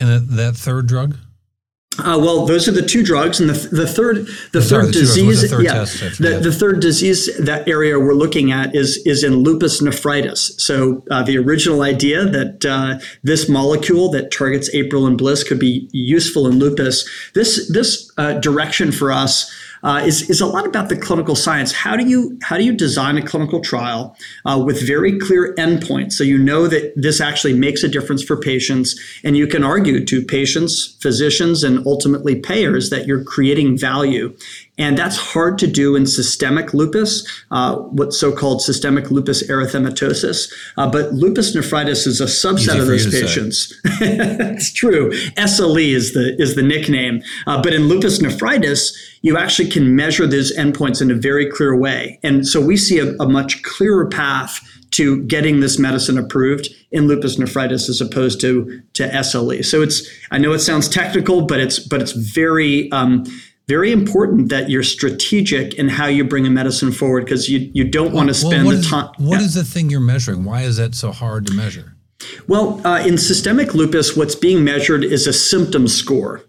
[0.00, 1.16] And that third drug?
[1.98, 5.42] Uh, well, those are the two drugs, and the, the third the Sorry, third disease,
[5.42, 9.36] the third yeah, the, the, third disease that area we're looking at is is in
[9.36, 10.54] lupus nephritis.
[10.58, 15.60] So uh, the original idea that uh, this molecule that targets APRIL and BLyS could
[15.60, 17.08] be useful in lupus.
[17.34, 19.50] This this uh, direction for us
[19.84, 21.72] uh, is, is a lot about the clinical science.
[21.72, 24.16] How do you how do you design a clinical trial
[24.46, 28.36] uh, with very clear endpoints so you know that this actually makes a difference for
[28.36, 34.34] patients, and you can argue to patients, physicians, and ultimately payers that you're creating value.
[34.76, 40.52] And that's hard to do in systemic lupus, uh, what's so-called systemic lupus erythematosus.
[40.76, 43.80] Uh, but lupus nephritis is a subset Easy of those patients.
[43.84, 45.12] it's true.
[45.36, 47.22] SLE is the is the nickname.
[47.46, 51.76] Uh, but in lupus nephritis, you actually can measure those endpoints in a very clear
[51.76, 52.18] way.
[52.24, 54.60] And so we see a, a much clearer path
[54.90, 59.64] to getting this medicine approved in lupus nephritis as opposed to to SLE.
[59.64, 63.24] So it's I know it sounds technical, but it's but it's very um,
[63.66, 67.84] very important that you're strategic in how you bring a medicine forward because you, you
[67.84, 69.10] don't want to spend well, the time.
[69.16, 69.46] What yeah.
[69.46, 70.44] is the thing you're measuring?
[70.44, 71.96] Why is that so hard to measure?
[72.46, 76.42] Well, uh, in systemic lupus, what's being measured is a symptom score.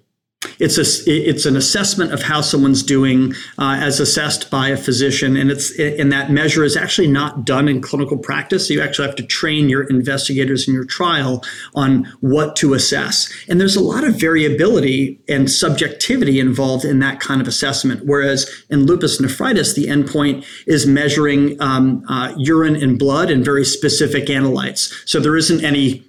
[0.59, 5.35] It's a it's an assessment of how someone's doing uh, as assessed by a physician,
[5.35, 8.67] and it's and that measure is actually not done in clinical practice.
[8.67, 13.31] So you actually have to train your investigators in your trial on what to assess,
[13.47, 18.05] and there's a lot of variability and subjectivity involved in that kind of assessment.
[18.05, 23.65] Whereas in lupus nephritis, the endpoint is measuring um, uh, urine and blood and very
[23.65, 24.93] specific analytes.
[25.05, 26.03] So there isn't any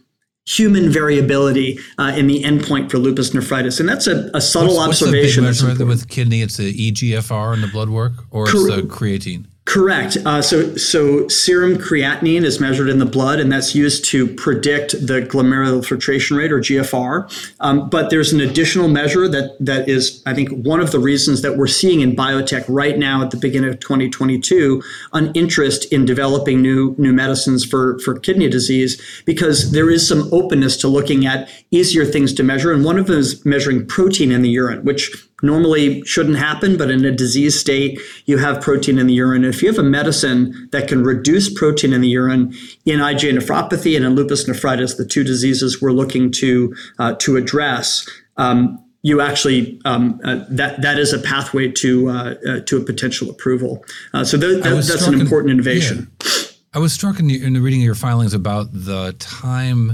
[0.46, 5.02] human variability uh, in the endpoint for lupus nephritis, and that's a, a subtle what's,
[5.02, 5.44] observation.
[5.44, 6.42] What's the big measure with kidney?
[6.42, 9.46] It's the EGFR in the blood work, or Cor- it's the creatine.
[9.66, 10.16] Correct.
[10.24, 14.92] Uh, so, so serum creatinine is measured in the blood, and that's used to predict
[14.92, 17.28] the glomerular filtration rate, or GFR.
[17.58, 21.42] Um, but there's an additional measure that that is, I think, one of the reasons
[21.42, 24.82] that we're seeing in biotech right now at the beginning of 2022
[25.14, 30.32] an interest in developing new new medicines for for kidney disease, because there is some
[30.32, 34.30] openness to looking at easier things to measure, and one of them is measuring protein
[34.30, 35.10] in the urine, which
[35.42, 39.44] normally shouldn't happen, but in a disease state, you have protein in the urine.
[39.44, 43.96] If you have a medicine that can reduce protein in the urine in IgA nephropathy
[43.96, 48.08] and in lupus nephritis, the two diseases we're looking to uh, to address.
[48.36, 52.80] Um, you actually um, uh, that that is a pathway to uh, uh to a
[52.80, 53.84] potential approval.
[54.12, 56.10] Uh, so th- that, that's an important in, innovation.
[56.24, 56.30] Yeah.
[56.74, 59.92] I was struck in the, in the reading of your filings about the time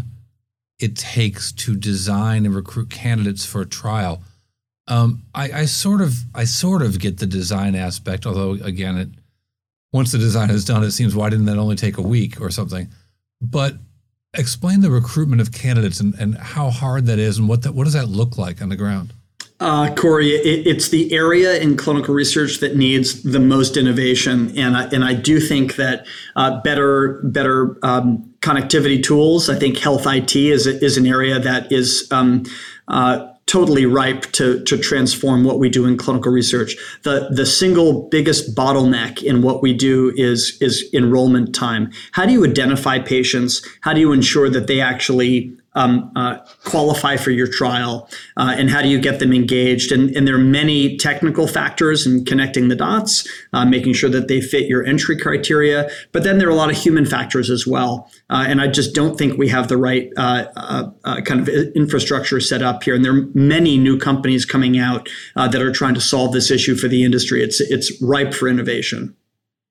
[0.81, 4.25] it takes to design and recruit candidates for a trial.
[4.89, 9.09] Um, I, I, sort of I sort of get the design aspect, although again, it
[9.93, 12.51] once the design is done, it seems why didn't that only take a week or
[12.51, 12.89] something?
[13.41, 13.75] But
[14.35, 17.85] explain the recruitment of candidates and, and how hard that is, and what that what
[17.85, 19.13] does that look like on the ground?
[19.61, 24.77] Uh, Cory, it, it's the area in clinical research that needs the most innovation, and
[24.77, 29.49] I, and I do think that uh, better better um, connectivity tools.
[29.49, 32.45] I think health IT is is an area that is um,
[32.89, 36.77] uh, totally ripe to, to transform what we do in clinical research.
[37.03, 41.91] The, the single biggest bottleneck in what we do is, is enrollment time.
[42.13, 43.67] How do you identify patients?
[43.81, 48.71] How do you ensure that they actually um, uh, qualify for your trial uh, and
[48.71, 49.93] how do you get them engaged?
[49.93, 54.29] And, and, there are many technical factors in connecting the dots uh, making sure that
[54.29, 57.67] they fit your entry criteria but then there are a lot of human factors as
[57.67, 58.11] well.
[58.31, 62.41] Uh, and i just don't think we have the right uh, uh, kind of infrastructure
[62.41, 62.95] set up here.
[62.95, 66.77] And there are many new companies coming out that are trying to solve this issue
[66.77, 67.43] for the industry.
[67.43, 69.17] It's it's ripe for innovation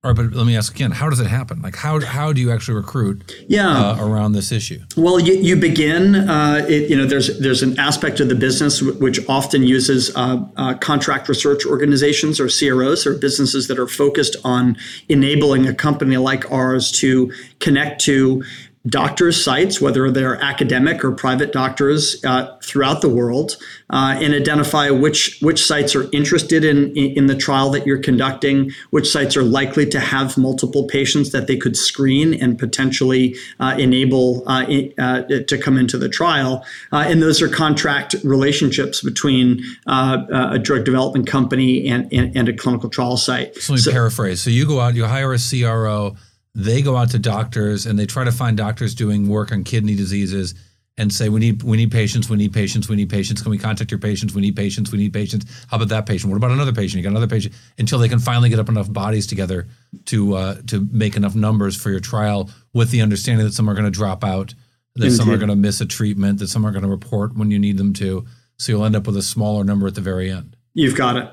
[0.03, 1.61] all right, but let me ask again: How does it happen?
[1.61, 3.45] Like, how how do you actually recruit?
[3.47, 3.69] Yeah.
[3.69, 4.79] Uh, around this issue.
[4.97, 6.15] Well, you, you begin.
[6.15, 10.43] Uh, it, you know, there's there's an aspect of the business which often uses uh,
[10.57, 14.75] uh contract research organizations or CROs or businesses that are focused on
[15.07, 18.43] enabling a company like ours to connect to
[18.87, 23.57] doctors' sites, whether they're academic or private doctors uh, throughout the world,
[23.91, 28.71] uh, and identify which which sites are interested in, in the trial that you're conducting,
[28.89, 33.75] which sites are likely to have multiple patients that they could screen and potentially uh,
[33.77, 34.65] enable uh,
[34.97, 36.65] uh, to come into the trial.
[36.91, 42.53] Uh, and those are contract relationships between a drug development company and, and, and, a
[42.53, 43.55] clinical trial site.
[43.55, 44.41] So let me so, paraphrase.
[44.41, 46.15] So you go out, you hire a CRO
[46.55, 49.95] they go out to doctors and they try to find doctors doing work on kidney
[49.95, 50.53] diseases
[50.97, 53.41] and say we need we need patients we need patients we need patients.
[53.41, 54.33] Can we contact your patients?
[54.33, 55.45] We need patients we need patients.
[55.69, 56.31] How about that patient?
[56.31, 56.97] What about another patient?
[56.97, 57.55] You got another patient?
[57.77, 59.67] Until they can finally get up enough bodies together
[60.05, 63.73] to uh, to make enough numbers for your trial with the understanding that some are
[63.73, 64.53] going to drop out
[64.95, 65.15] that Indeed.
[65.15, 67.59] some are going to miss a treatment that some are going to report when you
[67.59, 68.25] need them to.
[68.59, 70.57] So you'll end up with a smaller number at the very end.
[70.73, 71.29] You've got it.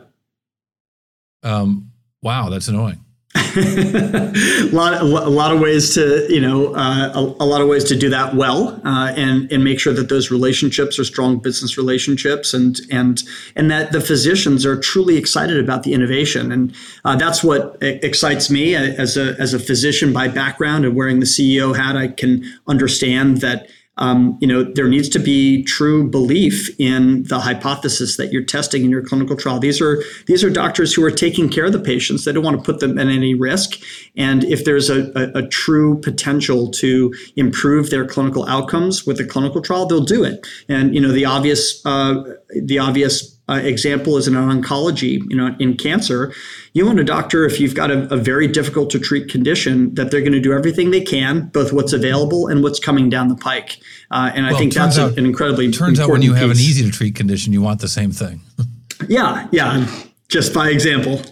[1.43, 3.05] Um, wow that's annoying
[3.57, 7.85] a lot, a lot of ways to, you know, uh, a, a, lot of ways
[7.85, 11.77] to do that well, uh, and and make sure that those relationships are strong business
[11.77, 13.23] relationships, and and
[13.57, 16.75] and that the physicians are truly excited about the innovation, and
[17.05, 21.27] uh, that's what excites me as a as a physician by background and wearing the
[21.27, 21.97] CEO hat.
[21.97, 27.41] I can understand that um, you know, there needs to be true belief in the
[27.41, 29.59] hypothesis that you're testing in your clinical trial.
[29.59, 32.25] These are these are doctors who are taking care of the patients.
[32.25, 33.81] They don't want to put them at any risk.
[34.17, 39.25] And if there's a, a, a true potential to improve their clinical outcomes with a
[39.25, 40.47] clinical trial, they'll do it.
[40.69, 45.55] And you know, the obvious uh, the obvious uh, example is in oncology, you know,
[45.59, 46.33] in cancer,
[46.75, 50.11] you want a doctor if you've got a, a very difficult to treat condition that
[50.11, 53.37] they're going to do everything they can, both what's available and what's coming down the
[53.37, 53.79] pike.
[54.11, 56.41] Uh, and I think that's out, an incredibly turns out when you piece.
[56.41, 58.41] have an easy to treat condition, you want the same thing.
[59.09, 59.87] Yeah, yeah,
[60.29, 61.23] just by example.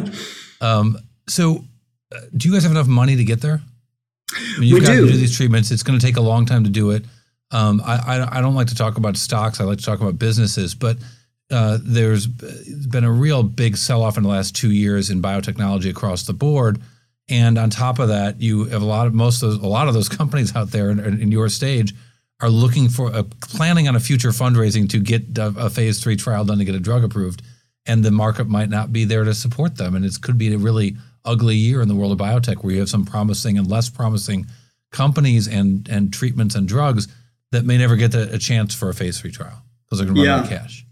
[0.60, 0.98] um,
[1.28, 1.64] so,
[2.12, 3.62] uh, do you guys have enough money to get there?
[4.34, 5.06] I mean, you've we got do.
[5.06, 5.70] to do these treatments.
[5.70, 7.04] It's going to take a long time to do it.
[7.52, 9.60] Um, I, I, I don't like to talk about stocks.
[9.60, 10.96] I like to talk about businesses, but
[11.52, 16.24] uh, there's been a real big sell-off in the last two years in biotechnology across
[16.24, 16.80] the board.
[17.28, 19.88] And on top of that, you have a lot of most of those, a lot
[19.88, 21.94] of those companies out there in, in your stage
[22.40, 26.16] are looking for a, planning on a future fundraising to get a, a phase three
[26.16, 27.42] trial done to get a drug approved,
[27.86, 30.58] and the market might not be there to support them, and it could be a
[30.58, 33.88] really ugly year in the world of biotech where you have some promising and less
[33.88, 34.44] promising
[34.90, 37.06] companies and and treatments and drugs
[37.52, 40.16] that may never get a, a chance for a phase three trial because they're going
[40.16, 40.38] to run yeah.
[40.38, 40.84] out of cash.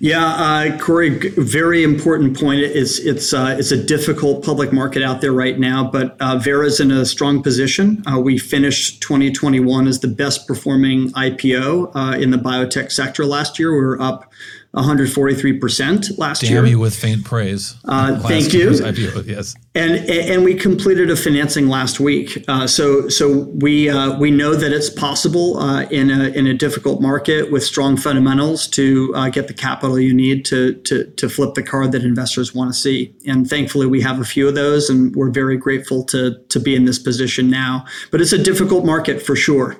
[0.00, 2.60] Yeah, uh, Cory, very important point.
[2.60, 6.80] It's it's uh, it's a difficult public market out there right now, but uh, Vera's
[6.80, 8.02] in a strong position.
[8.06, 13.58] Uh, we finished 2021 as the best performing IPO uh, in the biotech sector last
[13.58, 13.72] year.
[13.72, 14.32] We were up
[14.74, 16.66] 143% last Damn year.
[16.66, 17.74] you with faint praise.
[17.86, 18.70] Uh, thank you.
[18.70, 19.54] IPO, yes.
[19.74, 22.44] And and we completed a financing last week.
[22.48, 26.52] Uh, so so we uh, we know that it's possible uh, in a in a
[26.52, 31.28] difficult market with strong fundamentals to uh, get the capital you need to to to
[31.30, 33.14] flip the card that investors want to see.
[33.26, 36.74] And thankfully we have a few of those, and we're very grateful to to be
[36.74, 37.86] in this position now.
[38.10, 39.76] But it's a difficult market for sure.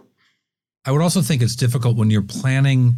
[0.86, 2.96] I would also think it's difficult when you're planning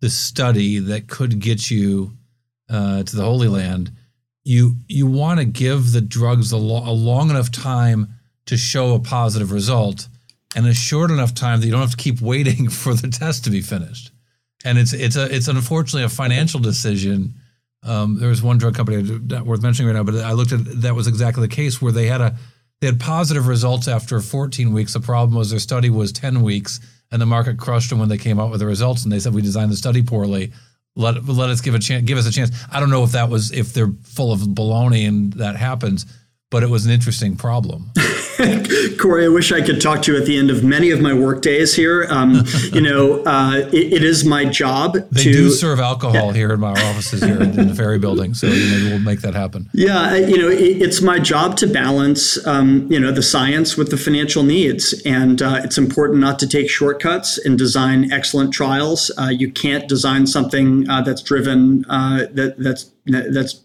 [0.00, 2.16] the study that could get you
[2.68, 3.92] uh, to the Holy Land,
[4.44, 8.14] you you want to give the drugs a, lo- a, long enough time
[8.46, 10.08] to show a positive result,
[10.56, 13.44] and a short enough time that you don't have to keep waiting for the test
[13.44, 14.10] to be finished.
[14.64, 17.34] And it's it's a it's unfortunately a financial decision.
[17.82, 20.82] Um, there was one drug company not worth mentioning right now, but I looked at
[20.82, 22.36] that was exactly the case where they had a
[22.80, 24.94] they had positive results after 14 weeks.
[24.94, 26.80] The problem was their study was 10 weeks
[27.10, 29.34] and the market crushed them when they came out with the results and they said
[29.34, 30.52] we designed the study poorly
[30.96, 33.28] let let us give a chance give us a chance i don't know if that
[33.28, 36.06] was if they're full of baloney and that happens
[36.50, 37.90] but it was an interesting problem.
[38.98, 41.12] Cory, I wish I could talk to you at the end of many of my
[41.12, 42.06] work days here.
[42.08, 45.32] Um, you know, uh, it, it is my job they to.
[45.32, 46.32] do serve alcohol yeah.
[46.32, 49.68] here in my offices here in the Ferry Building, so maybe we'll make that happen.
[49.72, 53.90] Yeah, you know, it, it's my job to balance, um, you know, the science with
[53.90, 59.10] the financial needs, and uh, it's important not to take shortcuts and design excellent trials.
[59.18, 63.60] Uh, you can't design something uh, that's driven uh, that that's that's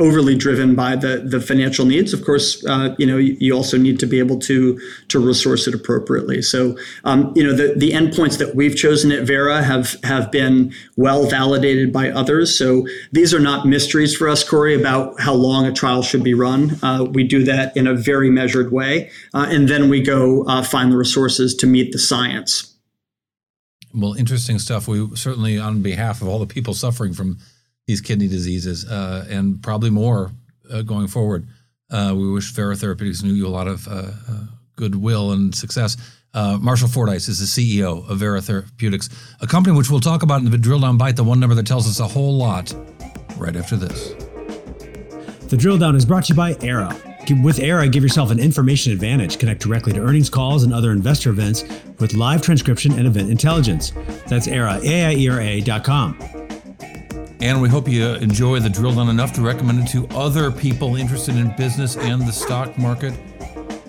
[0.00, 2.12] overly driven by the the financial needs.
[2.12, 5.74] Of course, uh, you know you also need to be able to to resource it
[5.74, 6.42] appropriately.
[6.42, 10.72] So um, you know the the endpoints that we've chosen at Vera have have been
[10.96, 12.56] well validated by others.
[12.56, 16.34] So these are not mysteries for us, Cory, about how long a trial should be
[16.34, 16.78] run.
[16.82, 20.62] Uh, we do that in a very measured way, uh, and then we go uh,
[20.62, 22.74] find the resources to meet the science.
[23.92, 24.86] Well, interesting stuff.
[24.86, 27.38] We certainly, on behalf of all the people suffering from
[27.86, 30.30] these kidney diseases uh, and probably more
[30.72, 31.46] uh, going forward.
[31.90, 34.44] Uh, we wish Vera Therapeutics knew you a lot of uh, uh,
[34.76, 35.96] goodwill and success.
[36.32, 39.08] Marshall Fordyce is the CEO of Vera Therapeutics,
[39.40, 41.66] a company which we'll talk about in the drill down bite, the one number that
[41.66, 42.72] tells us a whole lot,
[43.36, 44.14] right after this.
[45.48, 46.92] The drill down is brought to you by Aiera.
[47.42, 49.38] With Aiera, give yourself an information advantage.
[49.38, 51.64] Connect directly to earnings calls and other investor events
[51.98, 53.92] with live transcription and event intelligence.
[54.28, 56.39] That's Aiera, A-I-E-R-A dot com.
[57.40, 60.96] And we hope you enjoy the drill down enough to recommend it to other people
[60.96, 63.14] interested in business and the stock market.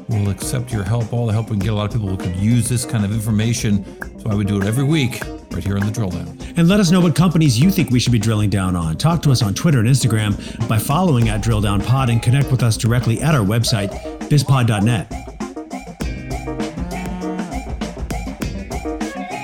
[0.07, 1.71] We'll accept your help, all the help we can get.
[1.71, 3.83] A lot of people who could use this kind of information.
[4.19, 5.21] So I would do it every week
[5.51, 6.37] right here on the drill down.
[6.55, 8.97] And let us know what companies you think we should be drilling down on.
[8.97, 12.51] Talk to us on Twitter and Instagram by following at Drill Down Pod and connect
[12.51, 13.89] with us directly at our website,
[14.29, 15.30] bizpod.net.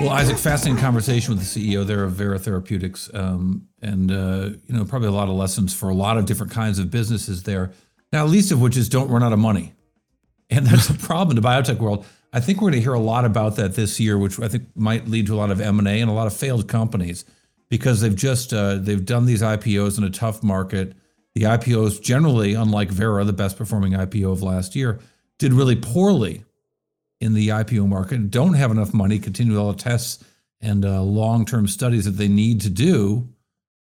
[0.00, 4.74] Well, Isaac, fascinating conversation with the CEO there of Vera Therapeutics, um, and uh, you
[4.74, 7.72] know probably a lot of lessons for a lot of different kinds of businesses there.
[8.12, 9.74] Now, least of which is don't run out of money,
[10.50, 12.06] and that's a problem in the biotech world.
[12.32, 14.68] I think we're going to hear a lot about that this year, which I think
[14.76, 17.24] might lead to a lot of M and A and a lot of failed companies
[17.68, 20.94] because they've just uh, they've done these IPOs in a tough market.
[21.34, 25.00] The IPOs generally, unlike Vera, the best performing IPO of last year,
[25.38, 26.44] did really poorly
[27.20, 30.24] in the IPO market don't have enough money, continue all the tests
[30.60, 33.28] and uh, long term studies that they need to do.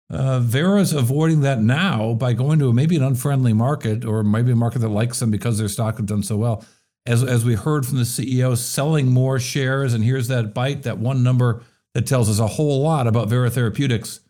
[0.10, 4.56] Uh, Vera's avoiding that now by going to maybe an unfriendly market or maybe a
[4.56, 6.64] market that likes them because their stock have done so well.
[7.08, 9.94] As, as we heard from the CEO, selling more shares.
[9.94, 11.64] And here's that bite, that one number
[11.94, 14.22] that tells us a whole lot about Vera Therapeutics.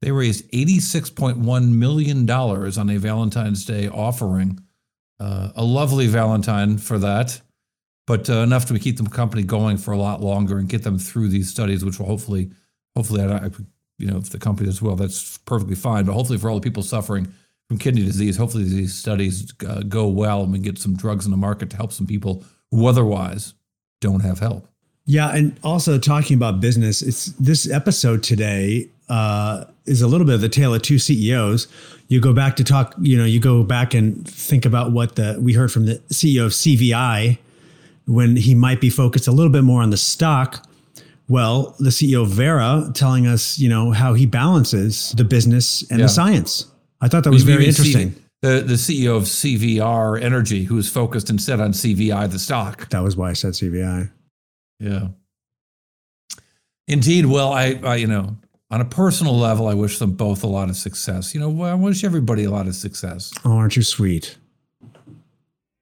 [0.00, 4.60] They raised $86.1 million on a Valentine's Day offering.
[5.18, 7.42] Uh, a lovely Valentine for that
[8.10, 10.98] but uh, enough to keep them company going for a lot longer and get them
[10.98, 12.50] through these studies, which will hopefully,
[12.96, 13.50] hopefully, I, I
[13.98, 16.06] you know, if the company does well, that's perfectly fine.
[16.06, 17.32] But hopefully, for all the people suffering
[17.68, 21.30] from kidney disease, hopefully these studies uh, go well and we get some drugs in
[21.30, 22.42] the market to help some people
[22.72, 23.54] who otherwise
[24.00, 24.66] don't have help.
[25.04, 30.34] Yeah, and also talking about business, it's this episode today uh, is a little bit
[30.34, 31.68] of the tale of two CEOs.
[32.08, 35.38] You go back to talk, you know, you go back and think about what the
[35.40, 37.38] we heard from the CEO of CVI
[38.10, 40.66] when he might be focused a little bit more on the stock.
[41.28, 46.06] Well, the CEO Vera telling us, you know, how he balances the business and Yeah.
[46.06, 46.66] the science.
[47.00, 48.14] I thought that was very interesting.
[48.42, 52.88] the, the CEO of CVR Energy, who is focused instead on CVI, the stock.
[52.90, 54.10] That was why I said CVI.
[54.80, 55.08] Yeah.
[56.88, 57.26] Indeed.
[57.26, 58.36] Well, I, I, you know,
[58.70, 61.34] on a personal level, I wish them both a lot of success.
[61.34, 64.36] You know, I wish everybody a lot of success Oh, aren't you sweet?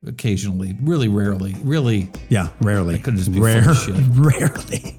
[0.06, 2.10] Occasionally, really rarely, really.
[2.28, 2.96] Yeah, rarely.
[2.96, 3.94] That could just be Rare, full of shit.
[4.12, 4.96] rarely.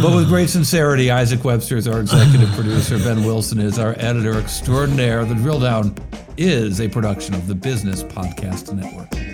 [0.00, 2.98] But with great sincerity, Isaac Webster is our executive producer.
[2.98, 5.24] Ben Wilson is our editor extraordinaire.
[5.24, 5.94] The Drill Down
[6.36, 9.25] is a production of the Business Podcast Network.